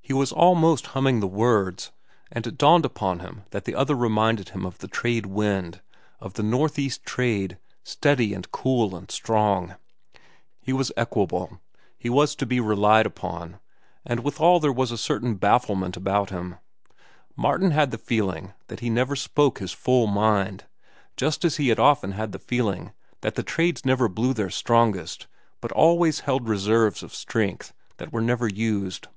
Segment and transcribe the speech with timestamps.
[0.00, 1.92] He was almost humming the words,
[2.32, 5.82] and it dawned upon him that the other reminded him of the trade wind,
[6.18, 9.76] of the Northeast Trade, steady, and cool, and strong.
[10.62, 11.60] He was equable,
[11.98, 13.60] he was to be relied upon,
[14.06, 16.54] and withal there was a certain bafflement about him.
[17.36, 20.64] Martin had the feeling that he never spoke his full mind,
[21.18, 25.26] just as he had often had the feeling that the trades never blew their strongest
[25.60, 29.08] but always held reserves of strength that were never used.